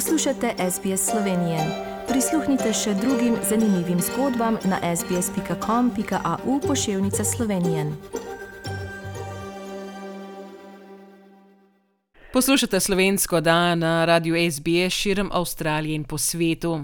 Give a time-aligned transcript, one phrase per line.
[0.00, 1.58] Poslušate SBS Slovenije.
[2.08, 7.84] Prisluhnite še drugim zanimivim zgodbam na sbsp.com.au pošiljka Slovenije.
[12.32, 16.80] Poslušate slovensko dan na radiju SBS širom Avstralije in po svetu.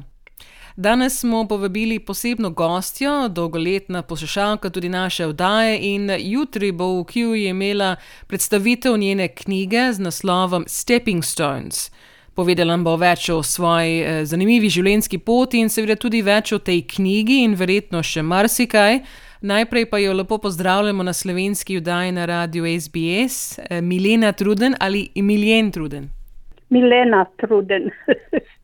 [0.77, 7.34] Danes smo povabili posebno gostjo, dolgoletna poslušalka tudi naše vdaje, in jutri bo v Kiju
[7.34, 7.96] imela
[8.27, 11.91] predstavitev njene knjige z naslovom Stepping Stones.
[12.36, 16.59] Povedala nam bo več o svoji eh, zanimivi življenjski poti in seveda tudi več o
[16.60, 18.98] tej knjigi in verjetno še marsikaj.
[19.40, 25.06] Najprej pa jo lepo pozdravljamo na slovenski vdaji na radiju SBS, eh, Milena Truden ali
[25.16, 26.10] Emilien Truden.
[26.68, 27.88] Milena Truden.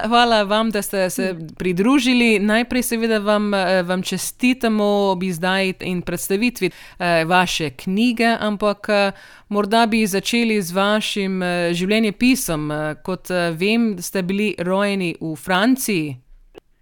[0.00, 2.38] Hvala vam, da ste se pridružili.
[2.38, 9.12] Najprej, seveda, vam, eh, vam čestitamo ob izdaji in predstavitvi eh, vaše knjige, ampak eh,
[9.48, 12.70] morda bi začeli z vašim življenjepisom.
[13.04, 13.28] Kot
[13.60, 16.16] vem, ste bili rojeni v Franciji.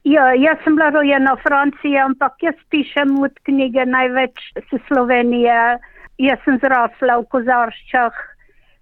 [0.04, 4.38] Ja, jaz sem bila rojena v Franciji, ampak jaz pišem od knjige največ
[4.72, 5.76] iz Slovenije.
[6.18, 8.16] Jaz sem zrasla v Kozarščah.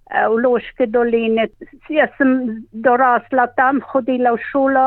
[0.08, 1.48] V Loške doline.
[1.92, 4.86] Jaz sem dorasla tam, hodila v šolo,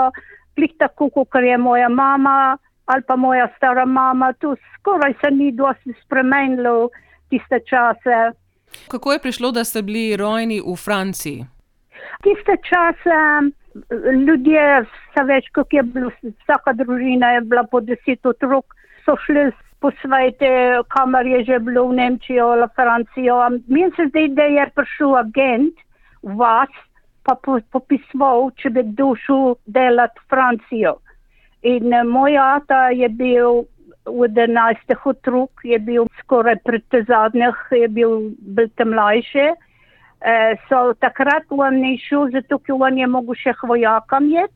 [0.58, 2.58] klik tako, kot je moja mama
[2.92, 4.34] ali pa moja stara mama.
[4.34, 6.90] Tu skoraj se ni dosti spremenilo
[7.30, 8.34] tiste čase.
[8.88, 11.46] Kako je prišlo, da ste bili rojeni v Franciji?
[12.24, 13.20] Tiste čase
[14.28, 14.64] ljudje,
[15.28, 16.12] več, kot je bilo,
[16.44, 18.76] vsaka družina je bila po deset otrok,
[19.06, 19.50] so šli
[19.82, 23.42] po svetu, kamor je že bilo v Nemčijo ali Francijo.
[23.68, 25.76] Meni se zdi, da je prišel agent
[26.22, 26.70] vas,
[27.26, 27.36] pa
[27.72, 30.96] popisoval, če bi dušil delati v Francijo.
[31.62, 33.66] In eh, moj ata je bil
[34.06, 38.34] v 11 otrok, je bil skoraj pred te zadnjih, je bil,
[38.78, 39.52] tam mlajši.
[40.22, 44.54] Uh, so takrat on ni šel, zato ker on je mogel še vojakam jeti,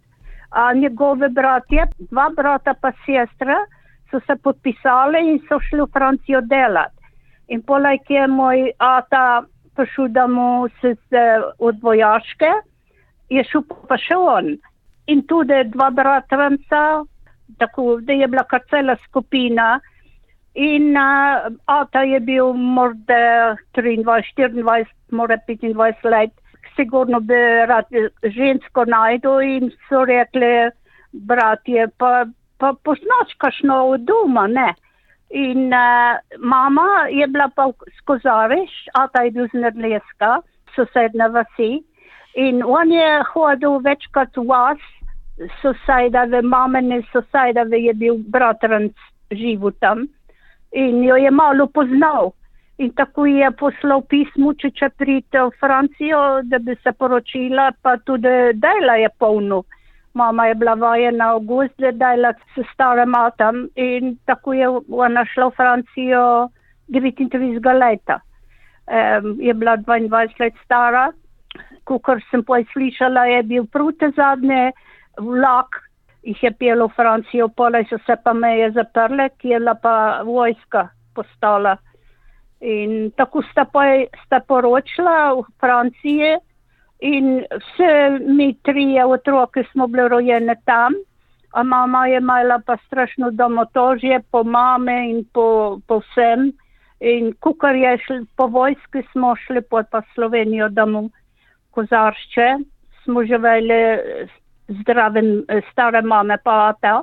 [0.54, 3.64] a njegove bratje, dva brata pa sestra,
[4.12, 6.96] so se podpisali in so šli v Francijo delati.
[7.48, 9.46] In poleg je moj ata
[9.76, 10.96] prišel, da mu se
[11.60, 12.52] od vojaške,
[13.30, 14.56] je šel pa še on.
[15.08, 17.04] In tudi dva bratranca,
[17.60, 19.80] tako da je bila kar cela skupina.
[20.56, 24.06] In uh, ata je bil morda 23,
[24.38, 26.32] 24, morda 25 let.
[26.76, 27.38] Sigurno bi
[27.68, 27.92] rad
[28.24, 30.72] žensko najdel in so rekli,
[31.12, 32.26] bratje, pa
[32.58, 34.74] pa poznaš kašno od doma, ne.
[35.30, 38.28] In uh, mama je bila pa skozi,
[38.94, 40.42] a ta je bil z Nedleska,
[40.76, 41.84] sosedna vasi.
[42.36, 44.80] In on je hodil večkrat vas,
[45.62, 48.94] sosedave, mamene sosedave je bil bratranc
[49.32, 50.08] živo tam.
[50.72, 52.32] In jo je malo poznal.
[52.78, 57.96] In tako je poslal pismo, če če pride v Francijo, da bi se poročila, pa
[58.04, 59.64] tudi dela je polno.
[60.16, 65.26] Mama je bila vojena v Guzde, da je s starim matom in tako je ona
[65.26, 66.50] šla v Francijo
[66.88, 68.20] 39 leta.
[68.88, 71.12] Um, je bila 22 let stara,
[71.84, 74.72] kot sem poj slišala, je bil prute zadnje
[75.18, 75.82] vlak,
[76.24, 80.88] jih je pel v Francijo, pole so se pa meje zaprle, ki je pa vojska
[81.16, 81.78] postala.
[82.62, 86.38] In tako sta, poj, sta poročila v Franciji.
[87.06, 90.94] In vse mi trije otroke smo bili rojene tam,
[91.52, 96.50] a mama je imela pa strašno domotožje po mame in po, po vsem.
[97.00, 99.84] In kukar je šli po vojski, smo šli po
[100.14, 101.10] Slovenijo domov
[101.72, 102.48] kozaršče,
[103.04, 103.80] smo živeli
[104.68, 105.22] zdrave
[105.72, 107.02] stare mame pa ta.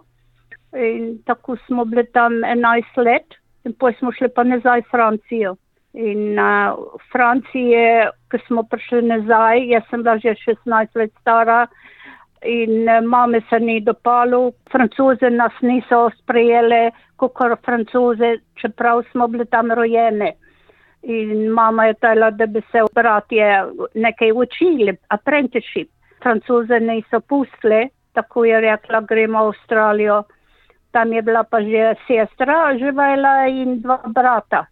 [0.77, 3.35] In tako smo bili tam 11 let
[3.65, 5.57] in potem smo šli pa nazaj v Francijo.
[5.93, 11.69] In uh, v Franciji, ko smo prišli nazaj, jaz sem bila že 16 let stara
[12.49, 14.57] in uh, mame se ni dopalo.
[14.73, 16.89] Francoze nas niso sprejeli,
[17.21, 20.33] kot francoze, čeprav smo bili tam rojeni.
[21.03, 23.45] In mama je tela, da bi se bratje
[23.95, 25.91] nekaj učili, apprenticeship.
[26.23, 30.23] Francoze niso pustili, tako je rekla, gremo v Avstralijo.
[30.93, 34.72] Tam je bila pa že sestra živela in dva brata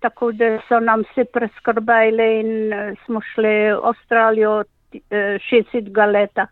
[0.00, 4.64] tako da so nam vse preskrbeli in uh, smo šli v Avstralijo uh,
[5.10, 6.46] eh, 60 leta.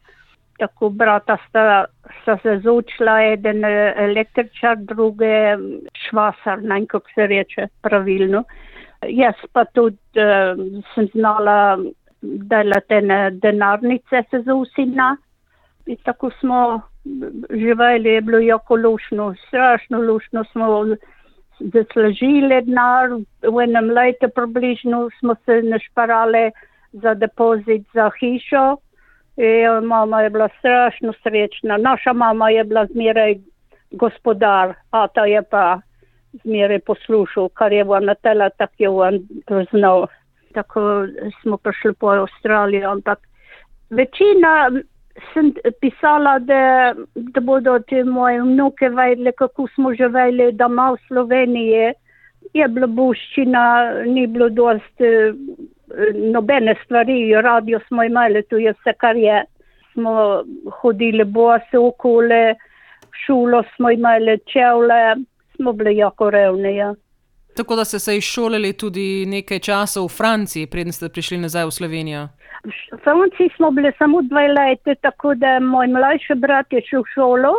[0.59, 1.85] Tako brata sta,
[2.23, 5.57] sta se zaučila, eden eh, električar, druge
[6.09, 8.45] švasar, naj kako se reče pravilno.
[9.07, 11.79] Jaz pa tudi uh, sem znala
[12.23, 15.17] delati na denarnice se zausina.
[15.87, 16.81] In tako smo
[17.51, 20.85] živeli, je bilo jako lušno, strašno lušno smo
[21.61, 26.51] zaslužili denar, v enem letu približno smo se našparali
[26.93, 28.79] za depozit za hišo
[29.39, 31.77] Ja, mama je bila strašno srečna.
[31.77, 33.35] Naša mama je bila zmeraj
[33.91, 35.81] gospodar, a ta je pa
[36.43, 39.21] zmeraj poslušal, kar je on natela, tako je on
[39.71, 40.07] znal.
[40.55, 40.81] Tako
[41.43, 43.19] smo prišli po Avstralijo, ampak
[43.91, 44.71] večina
[45.33, 51.93] sem pisala, da, da bodo te moje vnuke vedeli, kako smo živeli doma v Sloveniji.
[52.55, 53.63] Je bila buščina,
[54.07, 55.33] ni bilo dost eh,
[56.15, 59.43] nobene stvari, radio smo imeli, tu je vse, kar je.
[59.93, 60.45] Smo
[60.81, 62.55] hodili bose okole,
[63.27, 65.17] šolo smo imeli čevle,
[65.57, 66.77] smo bili jako revni.
[66.77, 66.95] Ja.
[67.57, 71.71] Tako da ste se izšolali tudi nekaj časa v Franciji, preden ste prišli nazaj v
[71.71, 72.29] Slovenijo.
[72.69, 77.13] V Franciji smo bili samo dve leti, tako da moj mlajši brat je šel v
[77.15, 77.53] šolo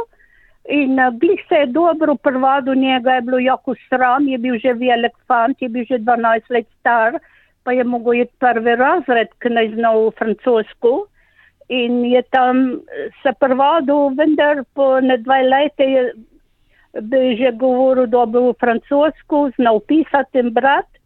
[0.70, 5.16] in glih se je dobro prvado njega, je bilo jako sram, je bil že velik
[5.28, 7.18] fant, je bil že 12 let star,
[7.64, 11.08] pa je mogel iti prvi razred, ki naj znal francosko.
[11.70, 12.82] In je tam
[13.24, 16.14] se prvado, vendar po ne dve leti je
[16.94, 21.00] bi že govoril dobro v francosko, znal pisati in brati,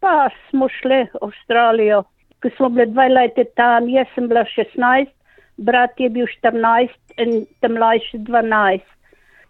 [0.00, 2.04] pa smo šli v Avstralijo
[2.42, 5.10] ko smo bili dve leti tam, jaz sem bila 16,
[5.56, 6.88] brat je bil 14
[7.24, 8.80] in tam mlajši 12.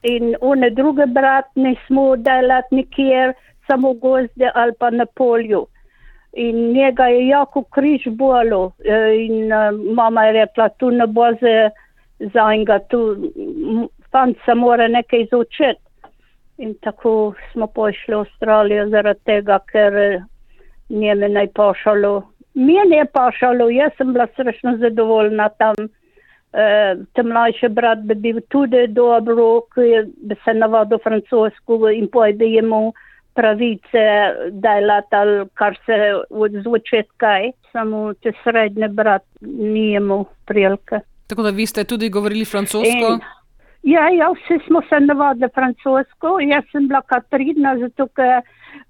[0.02, 3.34] In one druge brat nismo delati nikjer,
[3.66, 5.66] samo gozde ali pa na polju.
[6.32, 8.72] In njega je jako križ bolo
[9.14, 13.16] in uh, mama je rekla, tu ne bo za, enega, tu
[14.12, 15.80] fant se mora nekaj izučiti.
[16.58, 19.94] In tako smo pošli v Avstralijo zaradi tega, ker
[20.88, 22.22] njeme naj pošalo
[22.54, 25.74] Meni je pa šalo, jaz sem bila strašno zadovoljna tam.
[26.52, 32.48] E, Te mlajši brat bi bil tudi dobro, ki bi se navadil francosko in pojde
[32.50, 32.92] jemu
[33.34, 34.06] pravice
[34.50, 35.98] delati, ali kar se
[36.30, 37.52] od začetka je.
[37.72, 41.00] Samo te srednje brat ni imel prilike.
[41.26, 43.12] Tako da vi ste tudi govorili francosko?
[43.12, 43.20] In,
[43.82, 46.40] ja, ja, vsi smo se navadili francosko.
[46.40, 48.42] Jaz sem bila Katrina, zato ker.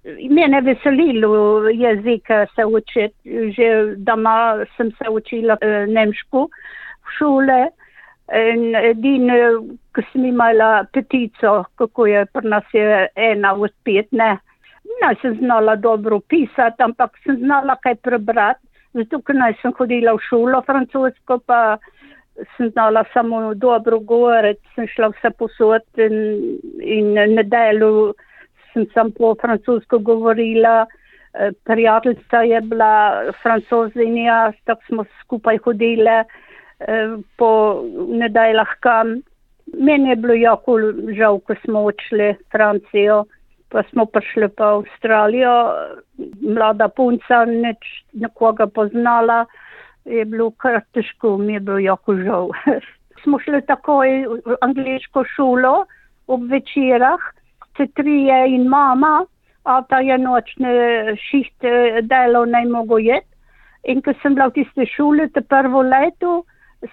[0.04, 7.58] Mene veselilo jezika se učiti, že doma sem se učila eh, nemško v šole
[8.32, 9.28] in edin,
[9.92, 14.38] ko sem imela petico, kako je pri nas je ena od pet, ne.
[15.02, 20.14] Ne sem znala dobro pisati, ampak sem znala kaj prebrati, zato ker naj sem hodila
[20.16, 21.76] v šolo francosko, pa
[22.56, 26.16] sem znala samo dobro govoriti, sem šla vse posod in,
[26.80, 28.14] in nedelju
[28.72, 30.86] sem sam po francosko govorila,
[31.34, 32.94] eh, prijateljstva je bila
[33.42, 39.20] francozinja, tako smo skupaj hodile eh, po nedeljah kam.
[39.78, 40.78] Meni je bilo jako
[41.16, 43.24] žal, ko smo odšli v Francijo,
[43.70, 45.56] pa smo prišli pa v Avstralijo,
[46.42, 47.78] mlada punca, neč
[48.12, 49.44] nekoga poznala,
[50.04, 52.50] je bilo kar težko, mi je bilo jako žal.
[53.22, 55.84] smo šli takoj v angliško šolo
[56.26, 57.20] ob večerah,
[57.76, 59.24] se trije in mama,
[59.64, 60.70] a ta je nočne
[61.28, 63.26] šihte delo naj mogo jet.
[63.84, 66.42] In ko sem bila v tiste šole, te prvo leto,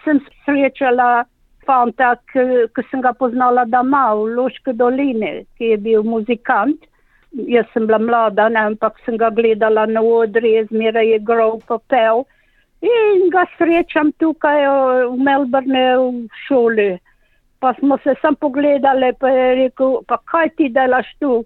[0.03, 1.25] sem srečala
[1.67, 6.79] fanta, ki sem ga poznala doma v Loške doline, ki je bil muzikant.
[7.35, 12.23] Jaz sem bila mlada, ne, ampak sem ga gledala na odri, zmeraj je grov popel.
[12.81, 14.63] In ga srečam tukaj
[15.11, 16.89] v Melbourne v šoli.
[17.59, 21.45] Pa smo se sam pogledali, pa je rekel, pa kaj ti delaš tu,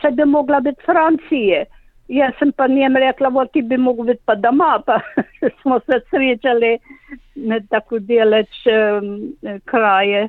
[0.00, 1.64] se bi mogla biti Francije.
[2.08, 5.00] Jaz sem pa njem rekla, da ti bi mogla biti pa doma, pa
[5.62, 6.78] smo se srečali
[7.34, 9.32] na tako deleč um,
[9.64, 10.28] kraje.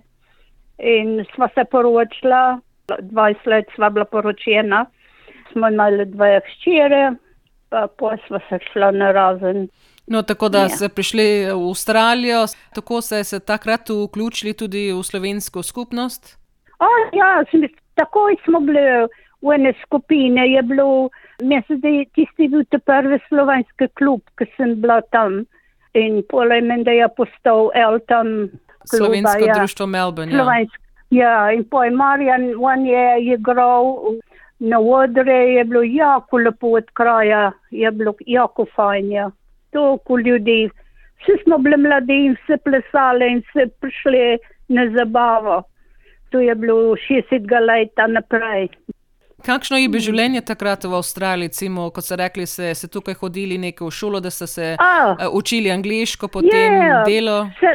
[0.78, 4.86] In sva se poročila, 20 let sva bila poročena,
[5.52, 7.12] smo imeli dve hčere,
[7.70, 9.68] pa pa sva se šla na razen.
[10.12, 10.70] No, tako da ja.
[10.70, 11.26] ste prišli
[11.56, 12.44] v Avstralijo,
[12.76, 16.38] tako ste se takrat vključili tudi v slovensko skupnost?
[16.80, 17.44] O, ja,
[17.96, 18.84] takoj smo bili
[19.42, 20.50] v ene skupine.
[20.52, 21.10] Je bilo,
[21.42, 25.46] mislim, da je tisti bil te prvi slovenski klub, ki sem bila tam.
[25.94, 28.50] In poleg meni, da je postal Elton.
[28.52, 29.60] Kluba, Slovensko ja.
[29.60, 30.36] društvo Melbourne.
[30.36, 30.66] Ja.
[31.10, 33.96] ja, in pojem Marjan, on je igral
[34.60, 39.12] na odre, je bilo jako lepo od kraja, je bilo jako fajn.
[39.12, 39.32] Ja
[39.72, 40.70] toliko ljudi.
[41.22, 44.24] Vsi smo bili mladi in vse plesali in vse prišli
[44.68, 45.64] na zabavo.
[46.30, 48.70] To je bilo 60 let naprej.
[49.46, 53.58] Kakšno je bilo življenje takrat v Avstraliji, recimo, kot ste rekli, ste se tukaj hodili
[53.62, 57.38] nekaj v šolo, da ste se A, uh, učili angliško, potem je, delo?
[57.60, 57.72] Se,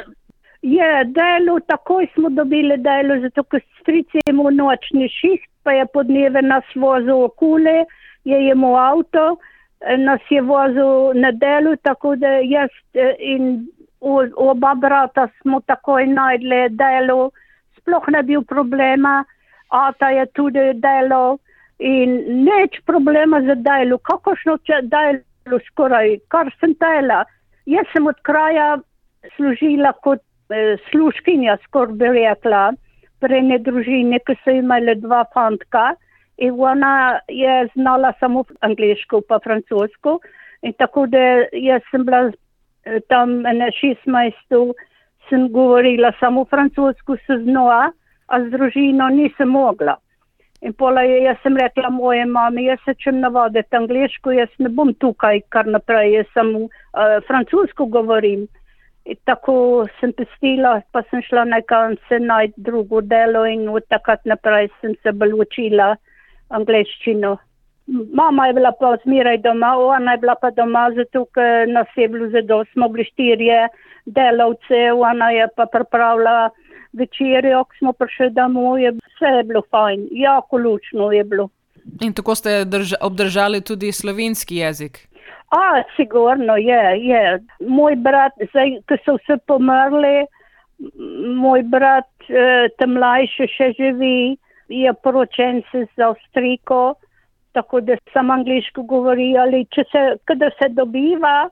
[0.62, 6.42] je, delo, takoj smo dobili delo, zato ker strici imamo nočni šiht, pa je podneve
[6.42, 7.82] nas vozil okule,
[8.24, 9.36] je imel avto
[9.98, 13.68] nas je vozil na delu, tako da jaz eh, in
[14.36, 17.30] oba brata smo takoj najdli delo,
[17.78, 19.24] sploh ne bil problema,
[19.68, 21.38] ata je tudi delo.
[21.78, 27.24] In neč problema za delo, kakošno če delo skoraj, kar sem dela.
[27.66, 28.78] Jaz sem od kraja
[29.36, 32.72] služila kot eh, služkinja, skoraj bi rekla,
[33.20, 35.92] pre ne družine, ki so imeli dva fantka
[36.38, 40.18] in ona je znala samo angliško pa francosko
[40.62, 41.18] in tako da
[41.52, 42.30] jaz sem bila
[43.08, 44.72] tam na 16.
[45.28, 47.92] sem govorila samo francosko se znova,
[48.26, 49.96] a z družino nisem mogla.
[50.62, 54.68] In pola je, jaz sem rekla moje mami, jaz se čem navaditi angliško, jaz ne
[54.68, 58.46] bom tukaj kar naprej, jaz samo uh, francosko govorim.
[59.06, 64.24] In tako sem pestila, pa sem šla nekam se najti drugo delo in od takrat
[64.24, 65.94] naprej sem se bolj učila
[66.48, 67.36] angliščino.
[67.86, 72.08] Mama je bila pa zmeraj doma, ona je bila pa doma, zato ker nas je
[72.08, 73.68] bilo zelo, smo bili štirje
[74.06, 76.50] delavce, ona je pa pripravila
[76.92, 81.48] večerjo, ko smo prišli domov, je vse je bilo fajn, jako lučno je bilo.
[82.02, 85.06] In tako ste drža, obdržali tudi slovenski jezik?
[85.50, 87.42] A, sigurno je, je.
[87.60, 90.26] Moj brat, zdaj, ko so vse pomrli,
[91.38, 94.36] moj brat, eh, tam mlajši še živi,
[94.68, 96.94] je poročen se z Avstriko
[97.56, 101.48] tako da sam angliško govori, ali če se, kada se dobiva,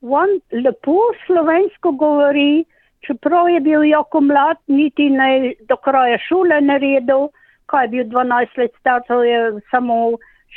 [0.00, 0.30] on
[0.64, 0.94] lepo
[1.26, 2.64] slovensko govori,
[3.06, 7.28] čeprav je bil jako mlad, niti ne do kraja šole naredil,
[7.68, 9.98] kaj je bil 12 let star, to je samo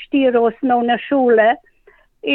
[0.06, 1.50] štiri osnovne šole.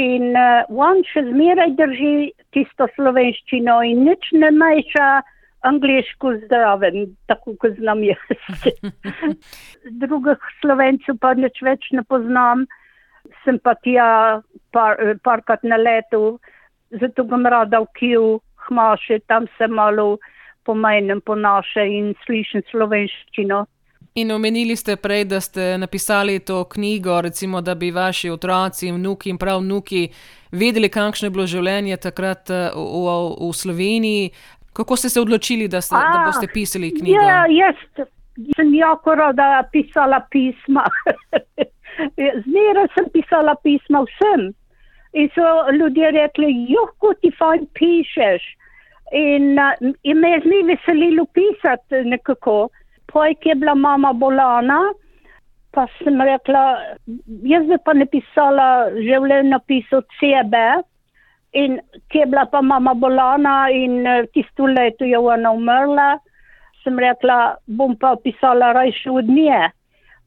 [0.00, 2.14] In uh, on še zmeraj drži
[2.54, 5.08] tisto slovenščino in nič ne meša
[5.60, 8.26] angliško zdraven, tako kot znam jaz.
[10.02, 12.66] Drugih slovencev pa nič več ne poznam,
[13.44, 14.40] sem pa tja
[14.72, 16.38] par, parkrat na letu,
[17.00, 20.16] zato bom rada v Kiju, hmaše, tam se malo
[20.64, 23.64] pomenem po naše in slišim slovenščino.
[24.18, 29.30] In omenili ste prej, da ste napisali to knjigo, recimo, da bi vaši otroci, vnuki
[29.30, 30.08] in prav vnuki
[30.50, 34.32] vedeli, kakšno je bilo življenje takrat v, v, v Sloveniji.
[34.72, 37.22] Kako ste se odločili, da, ste, A, da boste pisali knjigo?
[37.22, 38.06] Ja, jaz
[38.56, 40.84] sem jako rada pisala pisma.
[42.44, 44.52] Zmeraj sem pisala pisma vsem.
[45.12, 46.86] In so ljudje rekli, jo,
[47.20, 48.42] ti fajn pišeš.
[49.12, 49.58] In,
[50.02, 52.68] in me je zmi veselilo pisati nekako.
[53.12, 54.78] Pojk je bila mama bolana,
[55.74, 56.62] pa sem rekla,
[57.42, 60.66] jaz bi pa ne pisala življenjepis od sebe.
[61.52, 61.80] In
[62.10, 66.18] ki je bila pa mama bolana in uh, tisto leto je ona umrla,
[66.84, 69.70] sem rekla, bom pa pisala rajši od nje.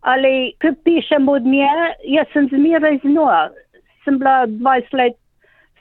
[0.03, 1.71] Ali, ki pišem od nje,
[2.11, 3.29] jaz sem zmeraj z njo.
[4.03, 5.15] Sem bila 20 let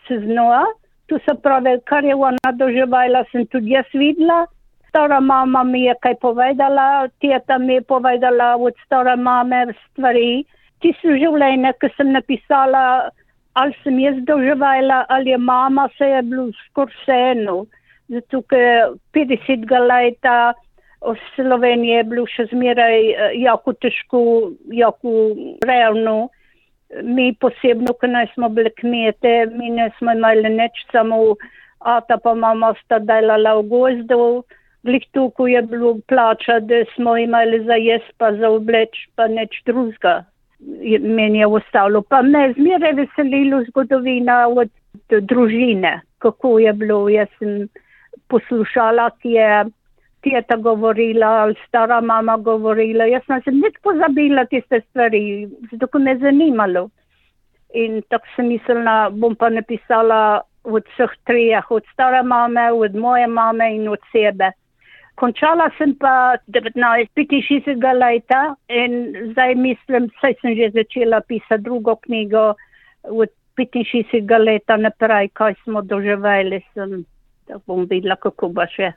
[0.09, 0.63] z njo,
[1.07, 4.47] tu se pravi, kar je ona doživala, sem tudi jaz videla.
[4.89, 10.45] Stara mama mi je kaj povedala, teta mi je povedala od stare mame stvari.
[10.83, 13.11] Tisto življenje, ki sem napisala,
[13.55, 17.65] ali sem jaz doživala, ali je mama, se je bilo skoraj vseeno.
[18.09, 20.55] Zato, ker 50 leta
[21.03, 24.23] v Sloveniji je bilo še zmeraj eh, jako težko,
[24.73, 25.13] jako
[25.67, 26.31] revno.
[27.03, 31.39] Mi posebno, ko naj smo bili kmete, mi ne smo imeli nič, samo
[31.81, 34.21] ata pa mama sta delala v gozdu.
[34.85, 39.31] Glih tu, ko je bilo plača, da smo imeli za jes pa za obleč, pa
[39.31, 40.21] nič drugega
[41.01, 42.03] meni je ostalo.
[42.03, 44.71] Pa me zmeraj veselilo zgodovina od
[45.09, 47.09] družine, kako je bilo.
[47.09, 47.69] Jaz sem
[48.29, 49.65] poslušala, ki je
[50.23, 53.05] teta govorila, ali stara mama govorila.
[53.05, 56.89] Jaz sem nič pozabila tiste stvari, zato me je zanimalo.
[57.75, 63.27] In tako sem mislila, bom pa napisala od vseh treh, od stare mame, od moje
[63.27, 64.53] mame in od sebe.
[65.15, 72.55] Končala sem pa 1965 leta in zdaj mislim, saj sem že začela pisati drugo knjigo
[73.05, 73.29] od
[73.59, 77.05] 65 leta naprej, kaj smo doživeli, sem,
[77.49, 78.93] da bom videla, kako bo še.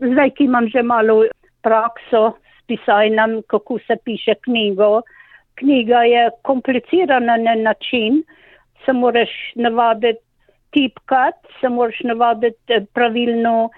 [0.00, 1.24] Zdaj, ki imam že malo
[1.62, 5.02] prakso s pisanjem, kako se piše knjigo.
[5.60, 8.22] Knjiga je komplicirana na način,
[8.84, 10.24] se moraš navaditi
[10.72, 13.70] tipkati, se moraš navaditi pravilno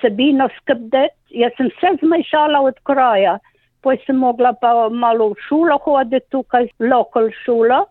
[0.00, 1.40] sebino skrbeti.
[1.42, 3.38] Jaz sem vse zmešala od kraja,
[3.82, 7.84] poj sem mogla pa malo v šolo hoditi tukaj, lokal šolo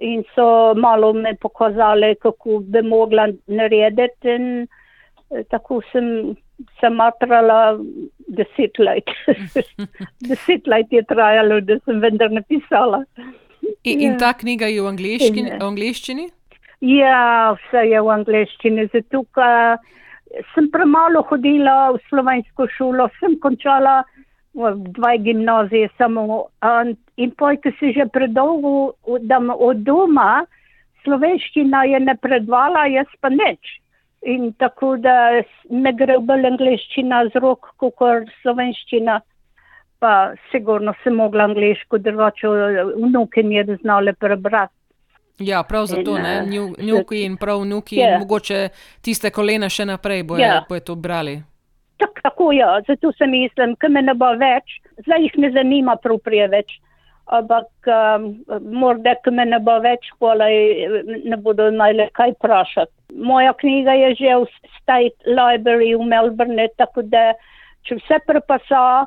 [0.00, 4.46] in so malo me pokazali, kako bi mogla narediti in
[5.30, 6.34] eh, tako sem
[6.80, 7.78] se matrala
[8.28, 9.04] deset let.
[10.28, 13.04] deset let je trajalo, da sem vendar napisala.
[13.84, 14.90] In, in ta knjiga je v
[15.68, 16.28] angliščini?
[16.80, 19.80] Ja, vse je v angliščini, zato ker
[20.54, 24.02] sem premalo hodila v slovensko šolo, sem končala
[24.54, 26.46] dve gimnazije samo
[27.16, 30.44] in pojte si že predolgo, da od doma
[31.04, 33.78] slovenščina je ne predvala, jaz pa neč.
[34.22, 39.20] In tako da me gre bolj angliščina z rok, kot slovenščina.
[40.00, 42.48] Pa sigurno sem mogla angliško, drugače
[42.96, 44.79] vnuke mi je znale prebrati.
[45.38, 46.42] Ja, prav zato, ne,
[46.78, 48.14] vnuki in prav vnuki, yeah.
[48.14, 48.68] in mogoče
[49.04, 50.66] tiste kolena še naprej bojo, yeah.
[50.68, 51.38] bojo to brali.
[52.00, 52.80] Tak, tako je, ja.
[52.86, 56.78] zato se mislim, ker me ne bo več, zdaj jih ne zanima prav preveč.
[57.30, 58.24] Ampak um,
[58.74, 60.48] morda, ker me ne bo več, hvala,
[61.06, 62.90] ne bodo najle kaj vprašati.
[63.22, 67.30] Moja knjiga je že v State Library v Melbourne, tako da
[67.86, 69.06] če vse prepasa,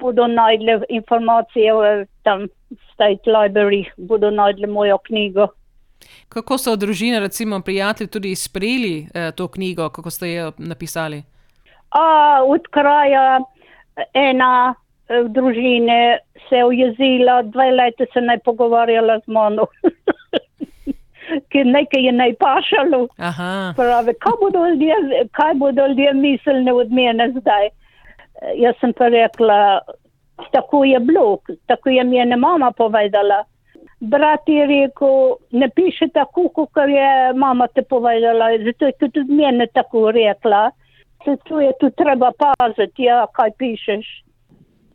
[0.00, 2.46] bodo najdli informacije v tam
[2.94, 5.46] State Library, bodo najdli mojo knjigo.
[6.28, 11.22] Kako so družine, recimo prijatelji, tudi sprejeli eh, to knjigo, kako ste jo napisali?
[11.90, 13.40] A, od kraja
[14.12, 14.74] ena
[15.08, 16.18] v eh, družine
[16.48, 19.66] se je ujezila, dve leti se ne pogovarjala z mano.
[21.50, 23.06] Ker nekaj je najpašalo.
[23.76, 24.96] Pravi, kaj bodo ljudje,
[25.32, 27.70] kaj bodo ljudje mislili od mene zdaj?
[28.56, 29.80] Jaz sem pa rekla,
[30.52, 33.44] tako je bilo, tako je mi ena mama povedala.
[34.00, 39.66] Brat je rekel, ne piše tako, kot je mama te povedala, zato je tudi mene
[39.66, 40.70] tako rekla.
[41.26, 44.24] Zato je tu treba paziti, ja, kaj pišeš.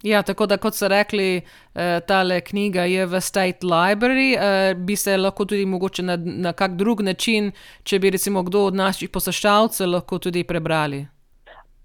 [0.04, 1.42] Ja, tako da kot so rekli,
[1.76, 6.54] eh, ta knjiga je v State Library, eh, bi se lahko tudi mogoče na, na
[6.54, 7.52] kak drug način,
[7.84, 11.06] če bi recimo kdo od naših poslušalcev lahko tudi prebrali.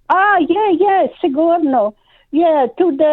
[0.06, 1.92] A, je, je, sigurno.
[2.32, 3.04] Je, tudi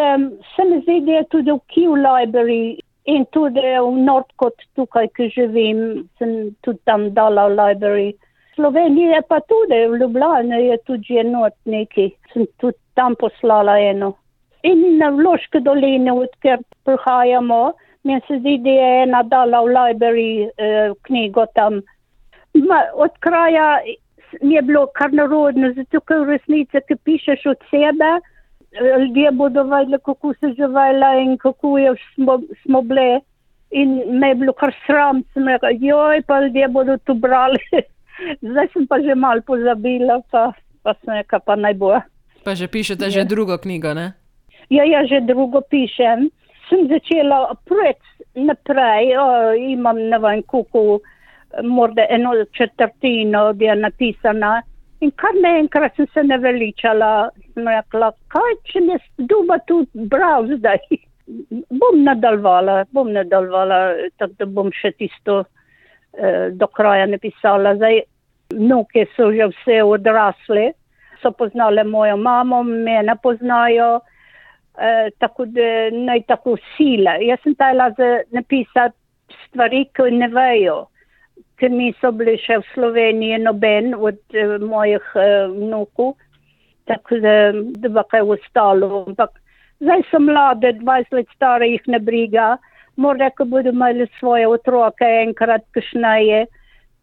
[0.56, 5.30] se mi zdi, da je tudi v Q Library in tudi v Nordkot tukaj, ki
[5.34, 8.10] živim, sem tudi tam dala v library.
[8.54, 14.12] Slovenija pa tudi, v Ljubljani je tudi enot neki, sem tudi tam poslala eno.
[14.62, 17.72] In na Vloške doline, odkjer prihajamo,
[18.04, 21.80] mi se zdi, da je ena dala v library eh, knjigo tam.
[22.54, 23.80] Ma, od kraja
[24.40, 28.10] mi je bilo kar narodno, zato ker v resnici, ki pišeš od sebe,
[28.80, 33.20] ljudje bodo vedeli, kako se živela in kako je smo, smo bile.
[33.70, 37.58] In me je bilo kar sram, sem rekla, joj, pa ljudje bodo to brali.
[38.50, 41.96] Zdaj sem pa že mal pozabila, pa, pa sem rekla, pa naj bo.
[42.44, 43.28] Pa že pišete že ja.
[43.28, 44.12] drugo knjigo, ne?
[44.70, 46.28] Ja, ja, že drugo pišem.
[46.68, 51.00] Sem začela projekt naprej, o, imam ne vem, kako
[51.62, 54.62] morda eno četrtino je napisana.
[55.00, 60.78] In kar naenkrat sem se naveličala, sem rekla, kaj če me duba tu bral zdaj.
[61.80, 63.80] bom nadaljevala, bom nadaljevala,
[64.18, 67.74] tako da bom še tisto eh, do kraja napisala.
[67.80, 68.02] Zdaj,
[68.54, 70.70] vnuke so že vse odrasle,
[71.22, 74.00] so poznale mojo mamo, mene poznajo,
[74.78, 77.18] eh, tako da naj tako sile.
[77.26, 77.90] Jaz sem tajla
[78.30, 78.98] napisati
[79.46, 80.91] stvari, ki ne vejo
[81.62, 86.16] ker niso bili še v Sloveniji noben od uh, mojih uh, vnukov,
[86.90, 87.34] tako da,
[87.78, 89.04] da bo kaj ostalo.
[89.06, 89.36] Ampak
[89.78, 92.56] zdaj so mlade, 20 let stare, jih ne briga,
[92.98, 96.48] morda, ko bodo imeli svoje otroke enkrat, kašneje,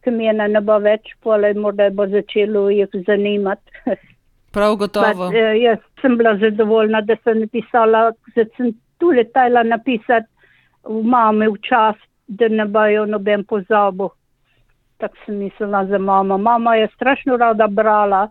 [0.04, 3.80] ki mi je ne bo več, pole morda bo začelo jih zanimati.
[4.56, 5.32] Prav gotovo.
[5.32, 10.28] But, uh, jaz sem bila zadovoljna, da sem napisala, da sem tu letela napisati
[10.84, 11.96] v mame v čas,
[12.28, 14.12] da ne bojo noben pozabil
[15.00, 16.38] tako sem mislila za mamo.
[16.38, 18.28] Mama je strašno rada brala.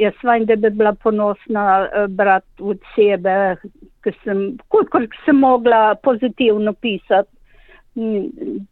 [0.00, 3.56] Jaz vem, da bi bila ponosna uh, brat od sebe,
[4.02, 7.30] ker sem, kolikor sem mogla pozitivno pisati,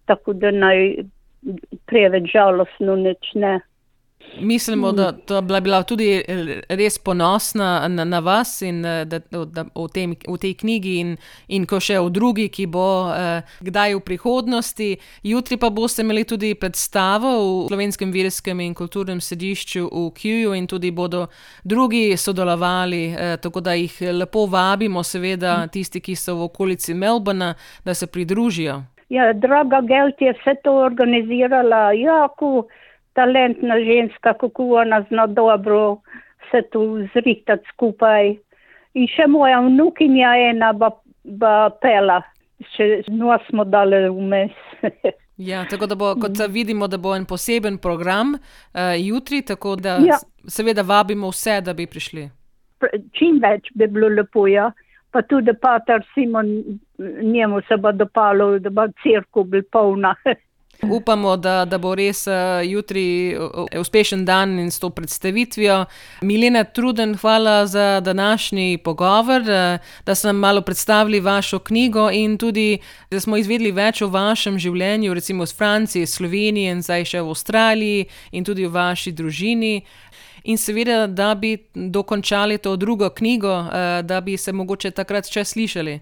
[0.08, 1.04] tako da naj
[1.86, 3.58] preveč žalostno nič ne.
[4.40, 6.22] Mislimo, da to bila bila tudi
[6.68, 11.16] res ponosna na, na vas in da, da, v, tem, v tej knjigi, in,
[11.48, 14.90] in ko še v drugi, ki bo eh, kdaj v prihodnosti.
[15.26, 17.32] Jutri pa boste imeli tudi predstavo
[17.66, 21.26] v Slovenskem virskem in kulturnem sedišču v Kjuju, in tudi bodo
[21.64, 23.02] drugi sodelovali.
[23.10, 27.54] Eh, tako da jih lepo vabimo, seveda, tisti, ki so v okolici Melbourna,
[27.84, 28.82] da se pridružijo.
[29.10, 31.90] Ja, draga Gelt je vse to organizirala.
[31.98, 32.28] Ja,
[33.20, 36.00] talentna ženska, kako ona zna dobro
[36.50, 38.34] se tu zrihtati skupaj.
[38.94, 40.90] In še moja vnukinja ena ba,
[41.24, 42.20] ba pela,
[42.74, 44.56] še no smo dali vmes.
[45.50, 50.00] ja, tako da bo, kot vidimo, da bo en poseben program uh, jutri, tako da
[50.02, 50.18] ja.
[50.48, 52.26] seveda vabimo vse, da bi prišli.
[53.14, 54.70] Čim več bi bilo lepo, ja.
[55.10, 56.50] Pa tudi pater Simon,
[56.98, 60.14] njemu se bo dopalo, da bo crkva bil polna.
[60.96, 62.24] Upamo, da, da bo res
[62.64, 63.36] jutri
[63.80, 65.84] uspešen dan in s to predstavitvijo.
[66.22, 69.42] Milena Truden, hvala za današnji pogovor,
[70.06, 72.78] da ste nam malo predstavili vašo knjigo in tudi,
[73.10, 77.34] da smo izvedeli več o vašem življenju, recimo v Franciji, Sloveniji in zdaj še v
[77.34, 79.80] Avstraliji in tudi o vaši družini.
[80.44, 83.64] In seveda, da bi dokončali to drugo knjigo,
[84.02, 86.00] da bi se mogoče takrat še slišali.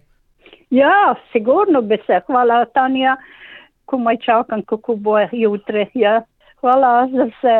[0.71, 2.21] Ja, sigurno bi se.
[2.27, 3.17] Hvala, Tanja.
[3.88, 5.87] Komaj čakam, kako bo jutri.
[5.94, 6.22] Ja.
[6.61, 7.57] Hvala za vse.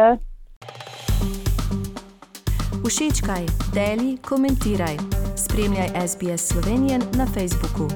[2.88, 4.96] Všečkaj, deli, komentiraj.
[5.36, 7.88] Spremljaj SBS Slovenijo na Facebooku.